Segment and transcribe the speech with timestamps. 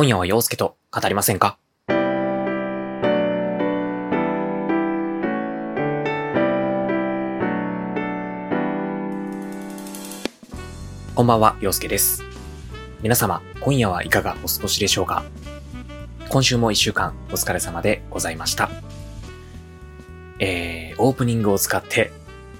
[0.00, 1.58] 今夜は陽介と語りませんか？
[11.14, 12.24] こんばんは、陽介です。
[13.02, 15.22] 皆様、今夜はいかがお過ごしでしょうか？
[16.30, 18.70] 今週も一週間お疲れ様でございました。
[20.38, 22.10] えー、オープニングを使って、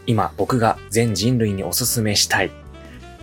[0.06, 2.50] 今僕が全人類におすすめしたい、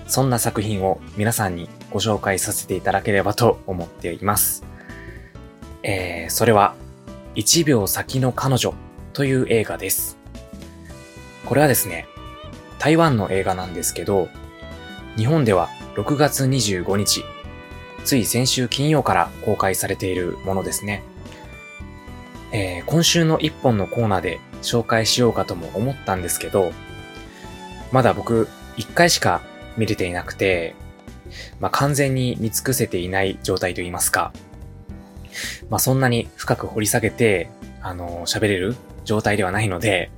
[0.07, 4.63] そんな作品を皆さんにご紹介させていただければと思っています。
[5.83, 6.75] えー、それは、
[7.35, 8.73] 1秒先の彼女
[9.13, 10.17] という映画です。
[11.45, 12.07] これはですね、
[12.79, 14.27] 台湾の映画なんですけど、
[15.15, 17.23] 日本では6月25日、
[18.05, 21.03] つい先週金曜から公開されているものですね。
[22.51, 26.71] えー今週の一本のコーナーで紹介しようかとも思ったんですけど、
[27.91, 29.41] まだ僕一回しか
[29.75, 30.75] 見れていなくて、
[31.59, 34.33] まあ、完全に見尽くせていない状態といいますか、
[35.69, 37.49] まあ、そんなに深く掘り下げて、
[37.81, 40.11] あの喋れる状態ではないので、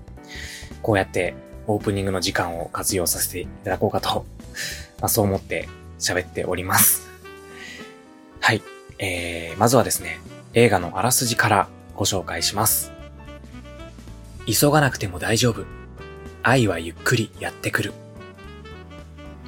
[0.81, 1.33] こうやって
[1.67, 4.25] オープニングの時間を活用させていただこうかと、
[4.99, 5.67] まあ、そう思って
[5.99, 7.09] 喋っております。
[8.39, 8.61] はい。
[8.97, 10.19] えー、まずはですね、
[10.53, 12.91] 映画のあらすじからご紹介します。
[14.45, 15.65] 急がなくても大丈夫。
[16.41, 17.93] 愛はゆっくりやってくる。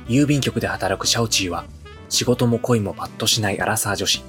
[0.07, 1.66] 郵便局で働くシャオチーは、
[2.09, 4.23] 仕事も恋もパッとしないアラサー女子。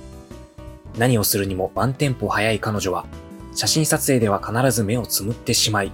[0.97, 3.07] 何をするにもワンテンポ早い彼女は、
[3.55, 5.93] 写真撮影では必ず目をつむってしまい、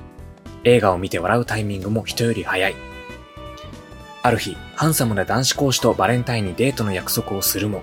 [0.64, 2.74] 映画を見て笑うタイミングも人より早い。
[4.22, 7.82] ある日、ハンサムな男子講師とバレンタインにデートの約束をするも、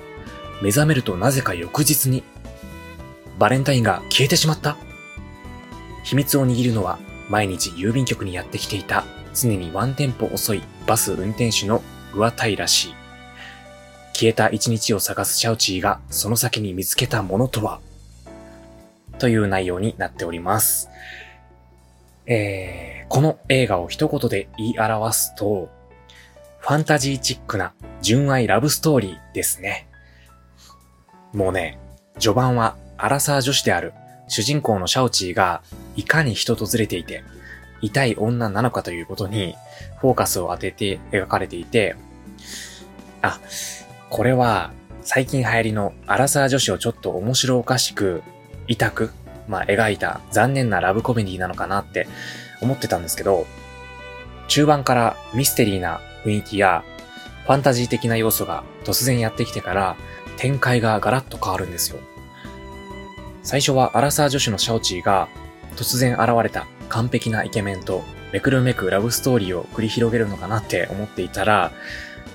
[0.61, 2.23] 目覚めるとなぜか翌日に、
[3.39, 4.77] バレンタインが消えてしまった。
[6.03, 11.81] 秘密を握るのは、毎日郵便局にやってきていた、常にワンテンポ遅いバス運転手の
[12.13, 12.93] グアタイらしい。
[14.13, 17.79] 消えた一日を探すシャウチーが、その先に見つけたものとは？
[19.19, 20.89] という内容になっております。
[22.27, 25.69] えー、この映画を一言で言い表すと、
[26.59, 29.87] ファンタジーチックな純愛ラブストーリーですね。
[31.33, 31.77] もうね、
[32.19, 33.93] 序盤はアラサー女子である
[34.27, 35.61] 主人公のシャオチーが
[35.95, 37.23] いかに人とずれていて、
[37.81, 39.55] 痛い女なのかということに
[40.05, 41.95] フォーカスを当てて描かれていて、
[43.23, 43.39] あ、
[44.09, 44.71] これは
[45.01, 48.21] 最近流行りのアラサー女子をちょっと面白おかしく、
[48.67, 49.09] 痛く、
[49.47, 52.07] まあ描いた残念なラブコメディなのかなって
[52.61, 53.47] 思ってたんですけど、
[54.47, 56.83] 中盤からミステリーな雰囲気や
[57.45, 59.95] ファンタジー的な要素が突然やってきてから
[60.37, 61.99] 展開がガラッと変わるんですよ。
[63.41, 65.27] 最初はアラサー女子のシャオチーが
[65.75, 68.03] 突然現れた完璧なイケメンと
[68.35, 71.71] めくるめくラブストーリーを繰り広げるのかなって思っていたら、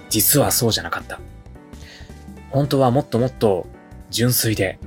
[0.09, 1.21] 実はそうじゃなかった。
[2.49, 3.66] 本当はもっともっと
[4.09, 4.78] 純粋で、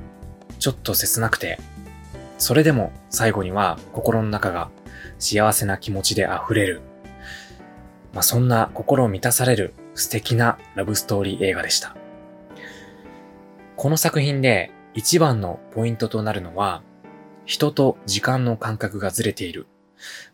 [0.58, 1.60] ちょっと切なくて、
[2.40, 4.72] それでも最後には心の中が
[5.20, 6.82] 幸せな気持ちで溢れる。
[8.12, 11.96] まあ、そんな心を満たされる素敵なラブストーリー映画でした。
[13.76, 16.82] この作品で一番のポイントとなるのは、
[17.46, 19.68] 人と時間の感覚がずれている。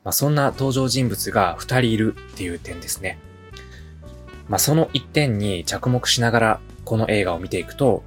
[0.04, 3.20] まあ、そんな登場人物が二人いるっていう点ですね。
[4.48, 8.04] まあ、その一点に着目しながらこの映画を見ていくと、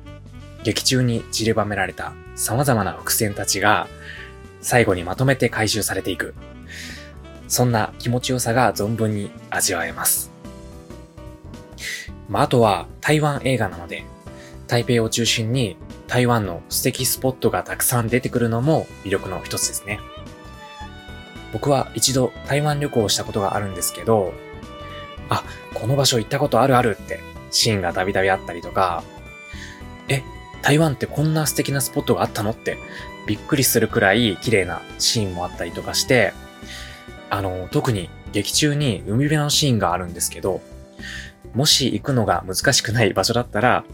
[0.65, 3.89] 劇中に散りばめられた様々な伏線たちが
[4.61, 6.35] 最後にまとめて回収されていく。
[7.49, 10.31] そんな気持ちよさが存分に味わえます。
[12.29, 14.05] まあ、あとは台湾映画なので、
[14.67, 15.77] 台北を中心に
[16.09, 20.01] 台湾の素敵スポットがたくさん出てくるのも魅力の一つですね。
[21.53, 24.33] 僕は一度台湾旅行をしたことがあるんですけど、
[25.29, 27.21] あ、この場所行ったことあるあるって
[27.51, 29.03] シーンがたびたびあったりとか、
[30.09, 30.23] え、
[30.63, 32.79] 台湾ってこんな素敵なスポットがあったのって
[33.27, 36.33] びっくりするくらい綺麗なシーンもあったりとかして、
[37.31, 40.61] あの、特に劇中に海辺のシーンがあるんですけど、
[41.55, 43.85] もし行くのが難しくない場所だったら、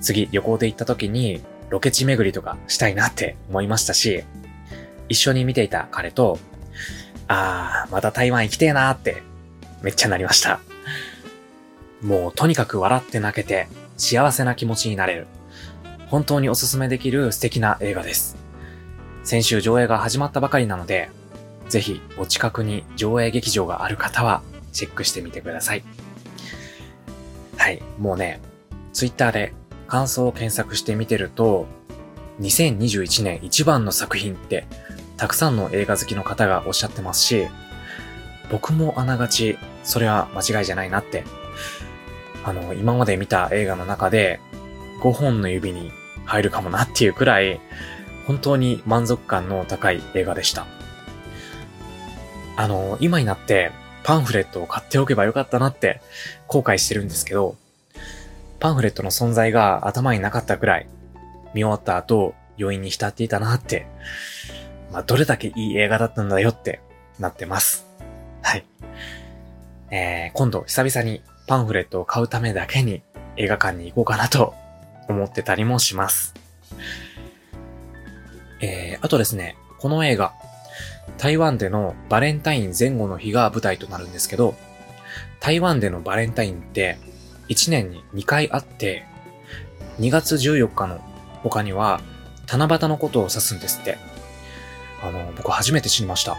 [0.00, 4.24] 次旅行で行った時にロケ地巡りとかしたいなって思いましたし、
[5.08, 6.38] 一緒に見ていた彼と、
[7.28, 9.22] あー、また台湾行きてえなーって
[9.82, 10.60] めっちゃなりました。
[12.02, 15.26] もうとにかく笑って泣けて幸せな気持ちになれる。
[16.08, 18.36] 本当におすすめできる素敵な映画です。
[19.24, 21.10] 先週上映が始まったばかりなので、
[21.68, 24.42] ぜひお近くに上映劇場がある方は
[24.72, 25.82] チェックしてみてください。
[27.56, 28.40] はい、もうね、
[28.92, 29.52] ツイッターで
[29.88, 31.66] 感想を検索してみてると、
[32.40, 34.66] 2021年一番の作品って
[35.16, 37.46] たくさんの映画好きの方がおっしゃってますし、
[38.50, 41.24] 僕もあながちそれは間違いじゃないなって、
[42.44, 44.40] あの、今まで見た映画の中で
[45.02, 45.90] 5本の指に
[46.24, 47.60] 入るかもなっていうくらい、
[48.26, 50.66] 本当に満足感の高い映画でした。
[52.56, 53.72] あの、今になって
[54.02, 56.00] パンフレットを買っておけばよかったなって
[56.46, 57.56] 後悔してるんですけど、
[58.58, 60.88] パンフレットの存在が頭になかったくらい、
[61.54, 63.86] 見終わった後、余韻に浸っていたなって、
[64.92, 66.80] まあ、どれだけいい映画だったんだよって
[67.18, 67.86] なってます。
[68.42, 68.64] はい。
[69.90, 73.02] えー、今度久々にパンフレットを買うためだけに
[73.36, 74.54] 映画館に行こうかなと
[75.08, 76.34] 思ってたりもします。
[78.60, 80.32] えー、あとですね、この映画、
[81.18, 84.54] 台湾でのバレンタイン前後の日が舞台となるんですけど、
[85.40, 86.98] 台湾でのバレンタインって
[87.48, 89.04] 1年に2回あって、
[90.00, 91.00] 2月14日の
[91.42, 92.00] 他には
[92.46, 93.98] 七夕のことを指すんですって。
[95.06, 96.36] あの、僕初めて知りました。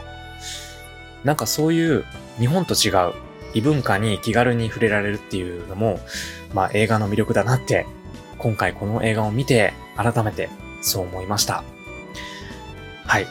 [1.23, 2.05] なんかそういう
[2.39, 3.13] 日本と違う
[3.53, 5.99] 異文化に気軽に触れられるっていうのも、
[6.53, 7.85] まあ映画の魅力だなって、
[8.37, 10.49] 今回この映画を見て改めて
[10.81, 11.63] そう思いました。
[13.05, 13.27] はい。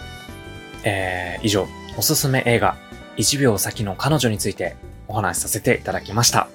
[0.85, 1.67] えー、以上、
[1.97, 2.77] おすすめ映画、
[3.17, 4.77] 1秒先の彼女について
[5.09, 6.49] お話しさせていただきました。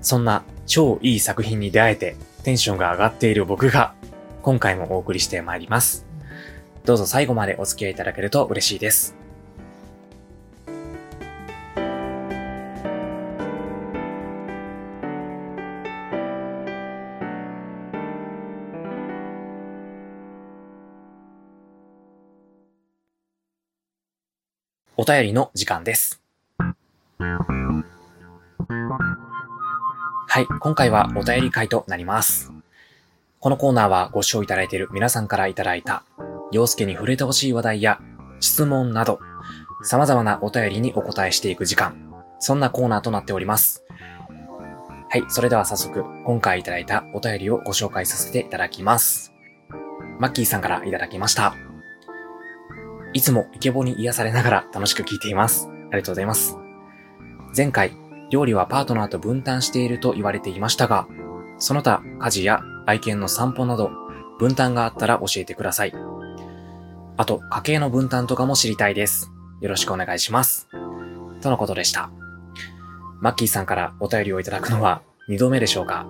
[0.00, 3.94] そんな超いい作品に出会えてテンションが上がっている僕が
[4.42, 6.03] 今回もお送りしてまいります。
[6.84, 9.16] どうぞ最後までお付き合いいただけると嬉しいです。
[24.96, 26.20] お便りの時間です。
[30.28, 32.52] はい、今回はお便り会となります。
[33.40, 36.04] このコーナーはご視聴いただいている皆さんからいただいた、
[36.54, 38.00] 洋介に触れてほしい話題や
[38.38, 39.18] 質問など、
[39.82, 43.84] 様々なお便りにお答えしていく時間、そんなコーナーとなっております。
[45.10, 49.34] はい、それでは早速、今回いただいたお便りをご紹介させていただきます。
[50.20, 51.56] マッキーさんからいただきました。
[53.12, 55.68] いつもイケボに癒されながら楽しく聞いています。
[55.68, 56.56] ありがとうございます。
[57.56, 57.96] 前回、
[58.30, 61.08] 料理はパートナーと分担していると言われていましたが、
[61.58, 63.90] その他家事や愛犬の散歩など
[64.38, 66.13] 分担があったら教えてください。
[67.16, 69.30] あと、家計の分担とかも知りたいです。
[69.60, 70.68] よろしくお願いします。
[71.40, 72.10] とのことでした。
[73.20, 76.08] マッキーさんからお便りをいただくのは2度目でしょうか。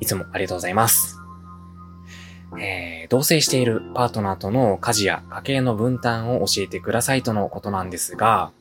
[0.00, 1.16] いつもありがとうございます。
[2.60, 8.52] えー、同棲しているパートナーとの家事や家計の分担を教えてくださいとのことなんですが、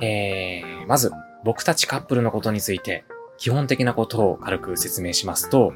[0.00, 1.10] えー、まず、
[1.44, 3.04] 僕たちカップルのことについて、
[3.38, 5.72] 基本的なことを軽く説明しますと、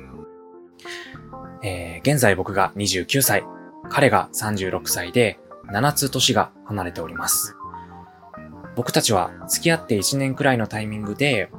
[1.62, 3.44] えー、現在僕が29歳、
[3.90, 5.38] 彼が36歳で、
[5.72, 7.56] 7つ年が離れております。
[8.76, 11.50] 僕たちは付き合って1年くらいのタイミングで、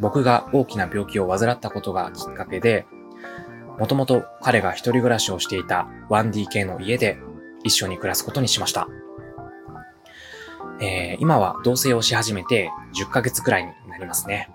[0.00, 2.86] 僕が大きな病気を患ったことがきっかけで、
[3.78, 7.18] もともと彼が一人暮らしをしていた 1DK の家で
[7.64, 8.88] 一緒に暮らすことにしました。
[10.80, 14.50] えー、今は同棲をし始めて10ヶ月くらいになりますね。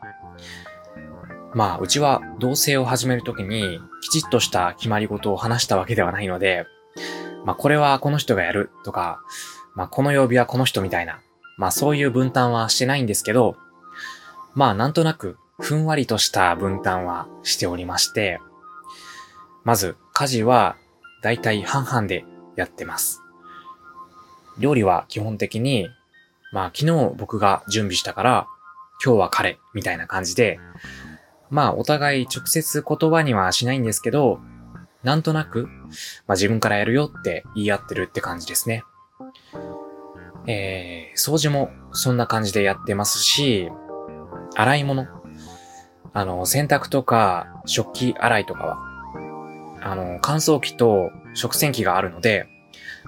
[1.53, 6.65] まあ、うちは同棲を始めるときにきちっとした決まり事を話したわけではないので、
[7.47, 9.21] まあ、これはこの人がやるとか、
[9.73, 11.21] まあ、この曜日はこの人みたいな、
[11.57, 13.55] まあ、そういう分担はしてないんですけど、
[14.53, 18.39] まあ、なんとなくふんわりとした分担はしておりまして、
[19.63, 20.75] まず、家事は
[21.23, 22.25] だいたい半々で
[22.55, 23.23] やってます。
[24.59, 25.89] 料理は基本的に
[26.51, 28.47] まあ昨日僕が準備したから、
[29.03, 30.59] 今日は彼、みたいな感じで、
[31.49, 34.39] まあお互い直接言葉にはしないんですけど、
[35.03, 35.69] なんとなく、
[36.27, 38.83] まあ自分からやるよって言い合ってるって感じですね。
[40.47, 43.69] えー、掃除もそんな感じでやってますし、
[44.55, 45.07] 洗い物。
[46.13, 48.77] あの、洗濯とか食器洗いとかは、
[49.81, 52.47] あの、乾燥機と食洗機があるので、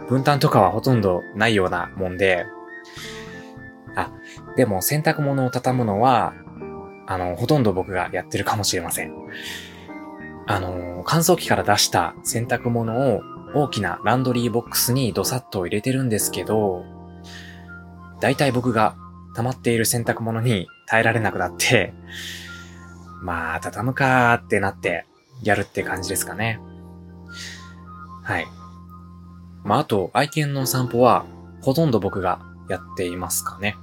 [0.07, 2.45] 分担とかはほとんどないようなもんで、
[3.95, 4.12] あ、
[4.55, 6.33] でも洗濯物を畳むのは、
[7.07, 9.13] あの、ほとんど僕がやってるかもしれません。
[10.50, 13.22] あの、乾燥機から出した洗濯物を
[13.53, 16.84] 大きなランドリーボックスにドサッと入れてるんですけど、
[18.20, 18.96] だいたい僕が
[19.36, 21.94] 溜まっている洗濯物に耐えられなくなって、
[23.22, 25.06] まあ、畳むかーってなって
[25.44, 26.60] やるって感じですかね。
[28.24, 28.48] はい。
[29.63, 31.27] まあ、あと、愛犬の散歩は、
[31.62, 33.75] ほとんど僕がやっていますかね。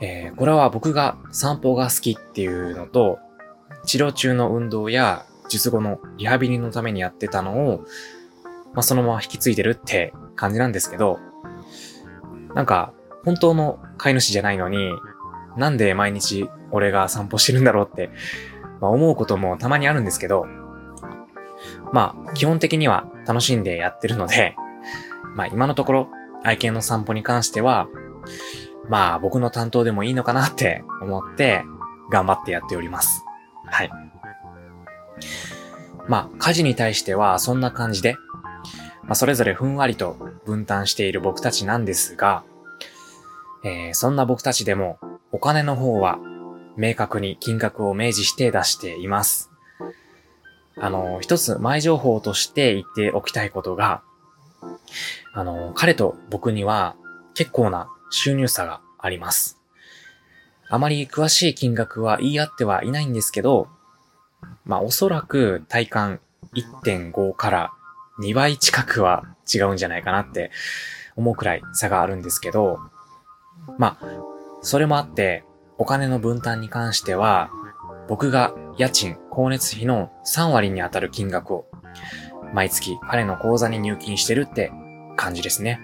[0.00, 3.20] えー、これは僕が散歩が好きっていうのと、
[3.84, 7.84] 治療中の運動や術後のリハビリのためにやってたのを、
[8.74, 11.18] まあ、そのまま引き継いでるって感じなんですけど、
[12.54, 12.92] なんか、
[13.24, 14.92] 本当の飼い主じゃないのに、
[15.56, 18.10] なんで毎日俺が散歩してるんだろうって、
[18.80, 20.46] まあ、思うこともたまにあるんですけど、
[21.92, 24.54] まあ、基本的には楽しんでやってるので、
[25.36, 26.08] まあ今のところ
[26.42, 27.88] 愛犬の散歩に関しては、
[28.88, 31.62] まあ僕の担当でもいいのかなって思って
[32.10, 33.24] 頑張ってやっております。
[33.66, 33.90] はい。
[36.08, 38.16] まあ家事に対してはそんな感じで、
[39.02, 42.44] まあそれぞれふんわりと分担している僕たちなんですが、
[43.64, 44.98] えー、そんな僕たちでも
[45.32, 46.18] お金の方は
[46.76, 49.50] 明確に金額を明示して出しています。
[50.78, 54.02] あの、一つ前情報として言っておきたいことが、
[55.32, 56.96] あの、彼と僕には
[57.34, 59.58] 結構な収入差があります。
[60.68, 63.68] あまり詳しい金額は言い合ってはいないんですけど、
[64.64, 66.20] まあおそらく体感
[66.54, 67.72] 1.5から
[68.20, 70.50] 2倍近くは違うんじゃないかなって
[71.16, 72.78] 思うくらい差があるんですけど、
[73.78, 74.06] まあ、
[74.62, 75.44] それもあって、
[75.78, 77.50] お金の分担に関しては、
[78.08, 81.66] 僕が家賃、光熱費の3割に当たる金額を
[82.54, 84.72] 毎月彼の口座に入金してるって
[85.16, 85.80] 感じですね。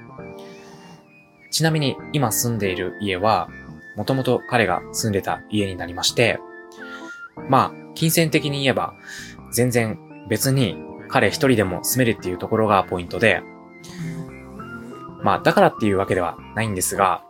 [1.50, 3.48] ちなみに今住んでいる家は、
[3.96, 6.38] もともと彼が住んでた家になりまして、
[7.48, 8.94] まあ、金銭的に言えば、
[9.52, 10.76] 全然別に
[11.08, 13.42] 彼一人でも住めるっていうところがポイントで、
[15.22, 17.22] まあ、だからっていうわけではないんですが、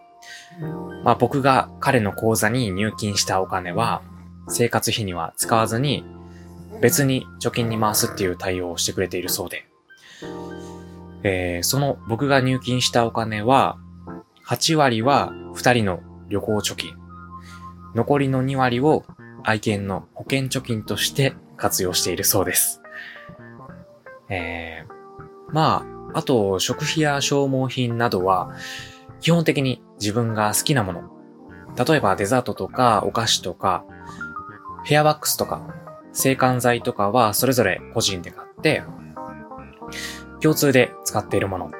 [1.04, 4.02] まあ僕が彼の口座に入金したお金は、
[4.48, 6.04] 生活費には使わずに、
[6.80, 9.66] 別に貯金に回すっていう対応をしてくれているそうで、
[11.22, 13.78] えー、その僕が入金したお金は、
[14.46, 16.94] 8割は2人の旅行貯金、
[17.94, 19.04] 残りの2割を
[19.44, 22.82] 愛犬の保険貯金として活用しているそうです。
[24.28, 28.54] えー、まあ、あと食費や消耗品などは、
[29.20, 31.02] 基本的に自分が好きなもの、
[31.86, 33.84] 例えばデザートとかお菓子とか、
[34.84, 35.74] ヘアワックスとか、
[36.12, 38.82] 制汗剤とかはそれぞれ個人で買って、
[40.40, 41.70] 共通で使っているもの。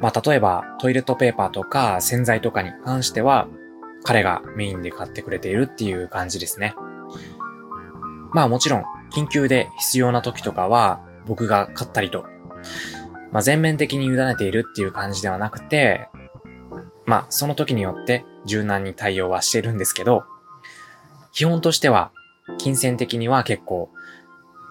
[0.00, 3.48] まあ、例えばトイレットペーパーとか洗剤とかに関しては、
[4.04, 6.74] 彼がメインで買ってくれているっていう感じですね。
[8.32, 12.24] まあもちろん、緊急で必要な時とかは、僕が買ったりと、
[13.32, 16.08] まあ全面的に委ねているっていう感じではなくて、
[17.06, 20.24] まあその時によって柔軟に対応はしてるんですけど、
[21.32, 22.12] 基本としては、
[22.58, 23.90] 金銭的には結構、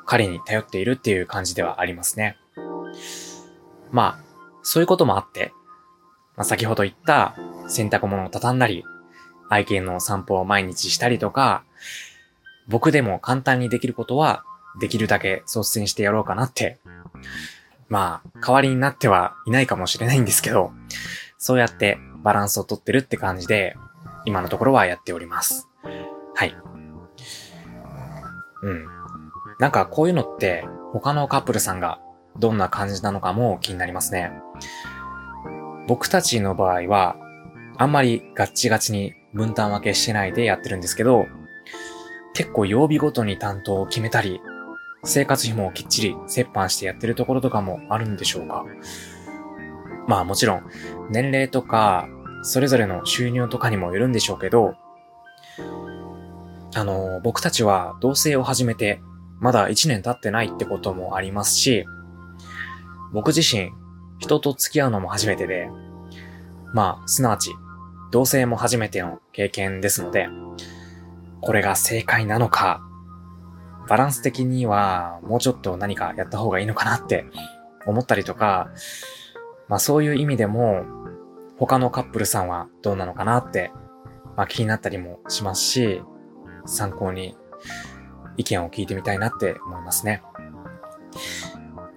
[0.05, 2.37] 彼に頼っているっていう感じではありますね。
[3.91, 4.23] まあ、
[4.63, 5.53] そういうこともあって、
[6.35, 7.35] まあ、先ほど言った
[7.67, 8.83] 洗濯物を畳んだり、
[9.49, 11.63] 愛犬の散歩を毎日したりとか、
[12.67, 14.43] 僕でも簡単にできることは、
[14.79, 16.77] できるだけ率先してやろうかなって。
[17.89, 20.71] まあ、代わりになってはいないかもしれないんですけど、
[21.37, 23.75] そうやってバランスをとってるって感じで、
[24.25, 25.69] 今のところはやっております。
[26.35, 26.55] はい。
[28.63, 28.85] うん。
[29.59, 31.99] なんかこういうのって他のカップルさんが
[32.37, 34.31] どんな感じなのかも気になりますね。
[35.87, 37.15] 僕たちの場合は、
[37.77, 41.27] あんまりガッチガチに分担分けしてないでやってるんですけど、
[42.33, 44.41] 結構曜日ごとに担当を決めたり、
[45.03, 48.65] 生活費もきっちり折半してやってるところとかもあるんでしょうか。
[50.07, 50.63] まあもちろん、
[51.09, 52.07] 年齢とか、
[52.43, 54.75] それぞれの収入とかにもよるんでしょうけど、
[56.75, 59.01] あの、僕たちは同棲を始めて、
[59.39, 61.85] まだ1年経ってないってこともありますし、
[63.13, 63.71] 僕自身、
[64.19, 65.69] 人と付き合うのも初めてで、
[66.73, 67.51] まあ、すなわち、
[68.11, 70.27] 同性も初めての経験ですので、
[71.41, 72.81] これが正解なのか、
[73.87, 77.25] バランス的にはもうちょっと何かやった方がいいのかなって
[77.85, 78.69] 思ったりとか、
[79.67, 80.85] まあそういう意味でも、
[81.57, 83.71] 他のカップルさんはどうなのかなって、
[84.35, 86.01] まあ気になったりもしますし、
[86.65, 87.35] 参考に
[88.35, 90.21] 意見を聞いてみたいなって思いますね。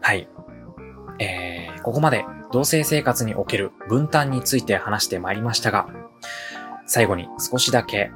[0.01, 0.29] はい。
[1.19, 5.89] えー、ここまで同性生活における分担について話してまいりましたが、
[6.87, 8.11] 最後に少しだけ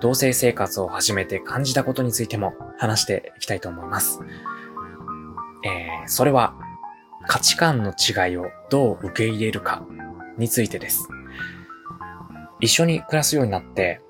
[0.00, 4.20] 同性生活を始めて感じたことについても話していきたいと思います。
[5.64, 6.54] えー、それは
[7.28, 9.86] 価値観の違いをどう受け入れるか
[10.36, 11.08] についてです。
[12.60, 14.00] 一緒に暮らすようになって、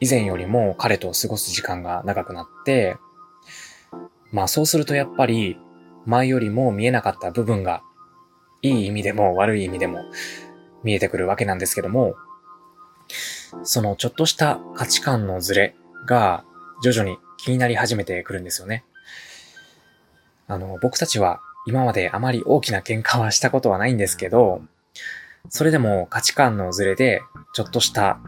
[0.00, 2.96] 以前よりも彼と過ごす時間が長くなって、
[4.32, 5.58] まあそうするとやっぱり
[6.06, 7.82] 前よりも見えなかった部分が、
[8.62, 10.04] いい意味でも悪い意味でも
[10.82, 12.14] 見えてくるわけなんですけども、
[13.62, 16.44] そのちょっとした価値観のズレが
[16.82, 18.84] 徐々に気になり始めてくるんですよね。
[20.48, 24.62] あの、僕たちは今まであまり大きな喧嘩はしたことはないんですけど、
[25.48, 27.20] それでも価値観のズレで
[27.54, 28.18] ちょっとした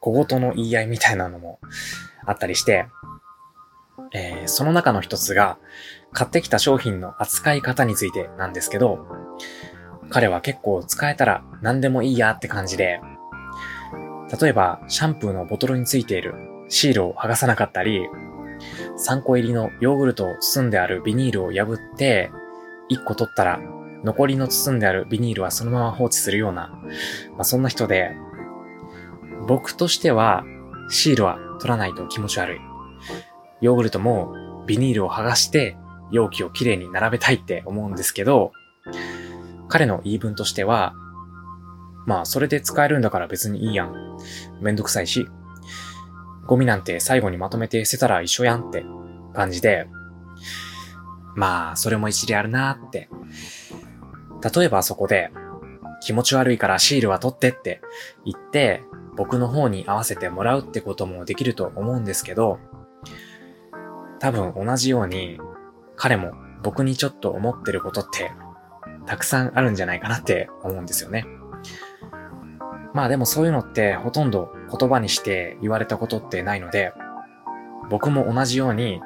[0.00, 1.58] 小言の言い合いみたいなのも
[2.26, 2.86] あったりして、
[4.12, 5.58] えー、その中の一つが、
[6.14, 9.04] 買ってきた商品の扱い方についてなんですけど、
[10.10, 13.00] 彼は結構使えたら何でもいいやって感じで、
[14.40, 16.34] 例えばシャンプーのボトルについている
[16.68, 18.08] シールを剥がさなかったり、
[19.08, 22.30] 3個入りのヨーグルトを包んであるビニールを破って、
[22.90, 23.60] 1個取ったら
[24.04, 26.68] 残りの包んであるビニールはそのまま放置するような、
[27.32, 28.12] まあ、そんな人で、
[29.46, 30.44] 僕としては
[30.88, 32.58] シールは取らないと気持ち悪い。
[33.60, 35.76] ヨーグルトもビニールを剥がして
[36.10, 38.52] 容器をきれいに並べたいって思うんですけど、
[39.68, 40.94] 彼の言い分としては、
[42.06, 44.18] まあそれで使えるんだから別にいいやん。
[44.60, 45.26] めんどくさいし、
[46.46, 48.84] ゴミなんて最後にまとめて捨てたら一緒やんって
[49.32, 49.86] 感じで、
[51.34, 53.08] まあそれも一理あるなーって。
[54.54, 55.30] 例えばそこで、
[56.02, 57.80] 気持ち悪いからシールは取ってって
[58.26, 58.82] 言って、
[59.16, 62.58] 僕の方に合わせてもらうってこともできると思うんですけど、
[64.18, 65.38] 多分同じように
[65.96, 68.32] 彼も僕にちょっと思ってることって
[69.06, 71.26] たくさんあるんじゃないかなって思うんですよね。
[72.94, 76.92] まあでもそういうのってほとんど言葉にして言われたことってないので、
[77.90, 79.00] 僕も同じように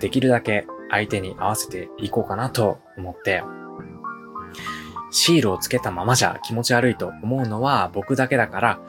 [0.00, 3.42] できるだけ相手に合わせていこうかなと思って、
[5.10, 8.80] シールをつけたままじゃ気持ち悪いと思うのは僕だけだから、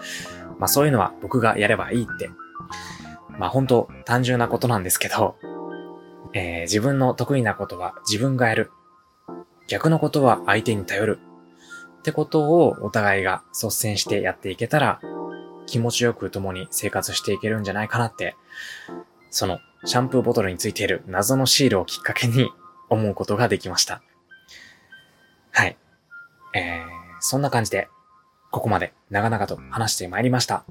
[0.59, 2.29] まあそういうのは僕がやればいいって。
[3.37, 5.35] まあ本当単純なことなんですけど、
[6.33, 8.71] えー、自分の得意なことは自分がやる。
[9.67, 11.19] 逆のことは相手に頼る。
[11.99, 14.99] ってことをお互いが率先してやっていけたら、
[15.67, 18.35] 気持ちよく共に生活していけるんじゃないかなって、
[19.29, 22.49] そのシャンプーボトルについている謎のシールをきっかけに
[22.89, 24.01] 思うことができました。
[25.51, 25.77] はい。
[26.53, 26.85] えー、
[27.19, 27.87] そんな感じで、
[28.51, 30.65] ここまで長々と話してまいりました。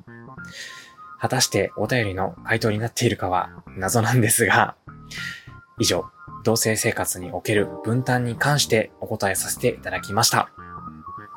[1.19, 4.75] 果たしてお便りの回答になっているかは謎なんですが、
[5.79, 6.07] 以上、
[6.45, 10.51] 同性生活における分担に関してお答えさせていただきました。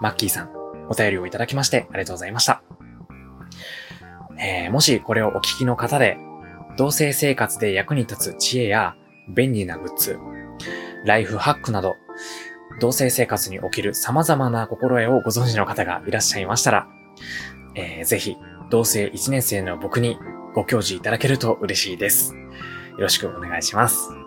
[0.02, 0.50] マッキーさん、
[0.90, 2.64] お便りをいただきましてありがとうございました。
[4.38, 6.18] えー、もしこれをお聞きの方で、
[6.78, 8.96] 同性生活で役に立つ知恵や
[9.30, 10.18] 便利なグッズ、
[11.06, 11.96] ライフハックなど、
[12.80, 16.88] 同性生活における様々な心得をご存知の方がいらっしゃいましたら、
[17.76, 18.36] えー、ぜひ、
[18.70, 20.18] 同性1年生の僕に
[20.56, 22.34] ご教示いただけると嬉しいです。
[22.34, 24.23] よろしくお願いします。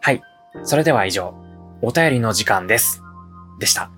[0.00, 0.22] はい。
[0.62, 1.34] それでは以上、
[1.82, 3.02] お便りの時間です。
[3.58, 3.90] でした。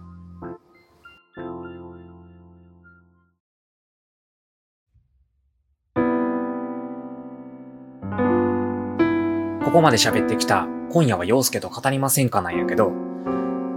[9.65, 12.93] ここまで喋ってきた今夜は陽介と語りませんかなんやけど、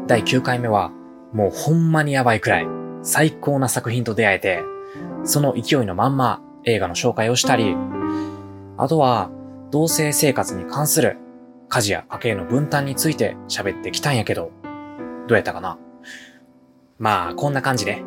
[0.08, 0.92] 第9回目は
[1.34, 2.68] もうほんまにやばいくらい
[3.02, 4.64] 最高な作品と出会えて、
[5.24, 7.76] その勢いのまんま映画の紹介をしたり、
[8.78, 9.30] あとは
[9.72, 11.18] 同性生活に関する
[11.70, 14.52] 家事や家計の分担について喋ってきたんやけど、
[15.28, 15.78] どうやったかな？
[16.98, 18.04] まあ、こんな感じで、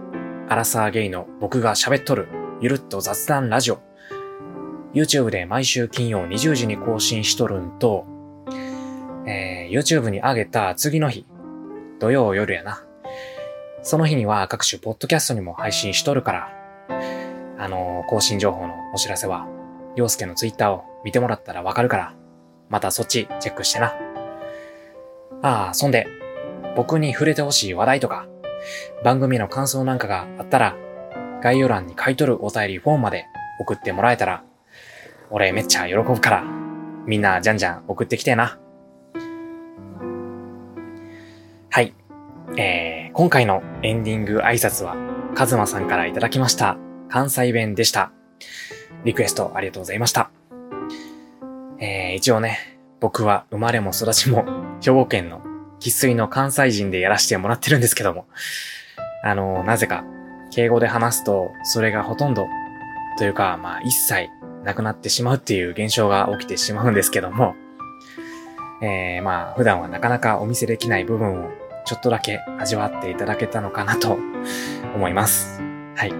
[0.48, 2.26] アラサーゲイの僕が喋っとる、
[2.60, 3.80] ゆるっと雑談ラジオ。
[4.92, 8.04] YouTube で毎週金曜20時に更新しとるんと、
[9.26, 11.24] えー、YouTube に上げた次の日、
[12.00, 12.84] 土曜夜やな。
[13.82, 16.52] その日には各種ポッドキャストにも配信しとるから、
[17.58, 19.46] あのー、更新情報のお知らせは、
[19.94, 22.14] 洋介の Twitter を見てもらったらわかるから、
[22.72, 23.94] またそっちチェックしてな。
[25.42, 26.08] ああ、そんで、
[26.74, 28.26] 僕に触れてほしい話題とか、
[29.04, 30.76] 番組の感想なんかがあったら、
[31.42, 33.26] 概要欄に書いとるお便りフォームまで
[33.60, 34.42] 送ってもらえたら、
[35.28, 36.44] 俺めっちゃ喜ぶから、
[37.04, 38.58] みんなじゃんじゃん送ってきてな。
[41.68, 41.94] はい。
[42.56, 44.96] えー、今回のエンディング挨拶は、
[45.34, 46.78] カズマさんからいただきました。
[47.10, 48.12] 関西弁でした。
[49.04, 50.30] リクエストありがとうございました。
[51.84, 54.44] えー、一応ね、僕は生まれも育ちも
[54.80, 55.42] 兵庫県の
[55.80, 58.26] 喫水の関西人でやらせてもらってるんですけども、
[59.24, 60.04] あの、なぜか、
[60.52, 62.46] 敬語で話すと、それがほとんど、
[63.18, 64.30] というか、まあ、一切
[64.62, 67.56] なくなってしまうっていう現象が起きてしまうんですけども、
[68.80, 71.50] えー、まあ、普段はなかなかお見せできない部分を
[71.84, 74.18] ちょっとだけ味わっていただけたのかなと
[74.94, 75.60] 思います。
[75.96, 76.12] はい。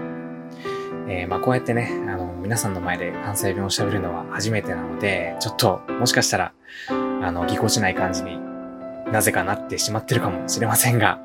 [1.07, 6.53] えー、まあこうやってね、あの、皆さんの前で関西弁を喋るのは初めてなので、ちょっと、もしかしたら、
[6.89, 8.37] あの、ぎこちない感じに
[9.13, 11.21] なぜかなってしまってるかもしれませんが、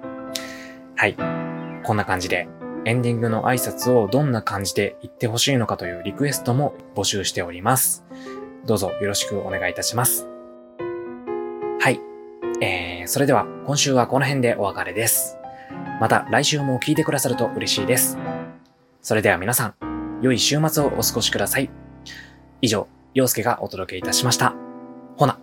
[0.95, 1.17] はい。
[1.85, 2.49] こんな感じで、
[2.85, 8.05] エンディングの挨拶をどんな感じで言ってほしいのかというリクエストも募集しております。
[8.65, 10.29] どうぞよろしくお願いいたします。
[11.81, 12.01] はい。
[12.63, 15.37] えー、それでは今週はこの辺でお別れです。
[16.01, 18.17] また来週も聞いてくださると嬉しいです。
[19.03, 19.88] それでは皆さん、
[20.21, 21.71] 良い週末をお過ごしください。
[22.61, 24.55] 以上、陽介がお届けいたしました。
[25.17, 25.39] ほな。